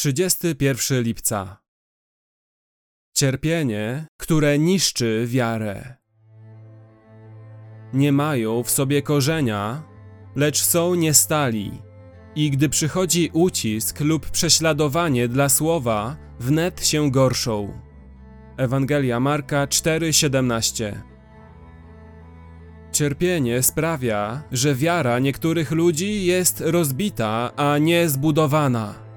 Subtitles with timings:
[0.00, 1.56] 31 lipca.
[3.16, 5.96] Cierpienie, które niszczy wiarę.
[7.92, 9.82] Nie mają w sobie korzenia,
[10.36, 11.72] lecz są niestali.
[12.34, 17.80] I gdy przychodzi ucisk lub prześladowanie dla słowa, wnet się gorszą.
[18.56, 21.02] Ewangelia Marka 4:17.
[22.92, 29.09] Cierpienie sprawia, że wiara niektórych ludzi jest rozbita, a nie zbudowana.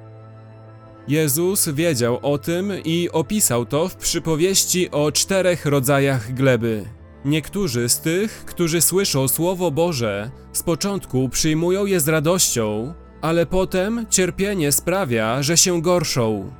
[1.07, 6.85] Jezus wiedział o tym i opisał to w przypowieści o czterech rodzajach gleby.
[7.25, 14.05] Niektórzy z tych, którzy słyszą Słowo Boże, z początku przyjmują je z radością, ale potem
[14.09, 16.51] cierpienie sprawia, że się gorszą.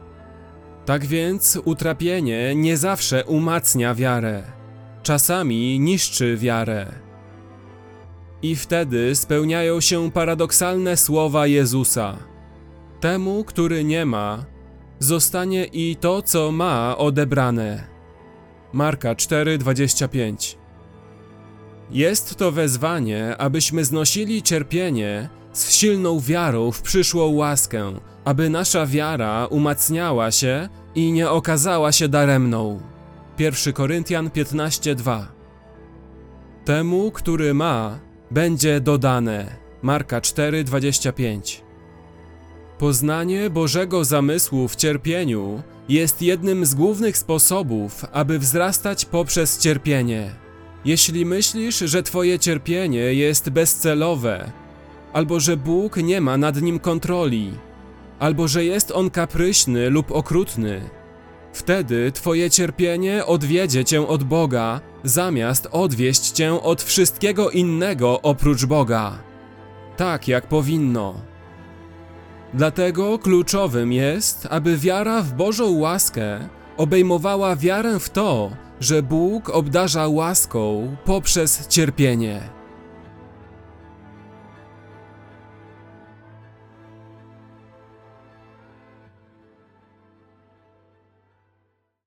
[0.86, 4.44] Tak więc utrapienie nie zawsze umacnia wiarę.
[5.03, 6.91] Czasami niszczy wiarę.
[8.41, 12.33] I wtedy spełniają się paradoksalne słowa Jezusa.
[13.03, 14.45] Temu, który nie ma,
[14.99, 17.88] zostanie i to, co ma, odebrane.
[18.73, 20.58] Marka 4:25
[21.91, 27.94] Jest to wezwanie, abyśmy znosili cierpienie z silną wiarą w przyszłą łaskę,
[28.25, 32.80] aby nasza wiara umacniała się i nie okazała się daremną.
[33.39, 35.25] 1 Koryntian 15:2
[36.66, 38.00] Temu, który ma,
[38.31, 39.56] będzie dodane.
[39.81, 41.62] Marka 4:25
[42.79, 50.31] Poznanie Bożego zamysłu w cierpieniu jest jednym z głównych sposobów, aby wzrastać poprzez cierpienie.
[50.85, 54.51] Jeśli myślisz, że Twoje cierpienie jest bezcelowe,
[55.13, 57.51] albo że Bóg nie ma nad nim kontroli,
[58.19, 60.81] albo że jest on kapryśny lub okrutny,
[61.53, 69.17] wtedy Twoje cierpienie odwiedzie Cię od Boga, zamiast odwieść Cię od wszystkiego innego oprócz Boga.
[69.97, 71.33] Tak jak powinno.
[72.54, 76.40] Dlatego kluczowym jest, aby wiara w Bożą łaskę
[76.78, 82.62] obejmowała wiarę w to, że Bóg obdarza łaską poprzez cierpienie.